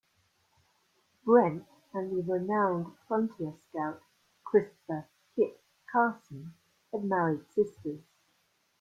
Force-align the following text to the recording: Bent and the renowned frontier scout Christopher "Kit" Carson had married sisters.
Bent 1.27 1.67
and 1.93 2.11
the 2.17 2.23
renowned 2.23 2.93
frontier 3.07 3.53
scout 3.69 4.01
Christopher 4.43 5.07
"Kit" 5.35 5.61
Carson 5.93 6.55
had 6.91 7.03
married 7.03 7.45
sisters. 7.53 8.01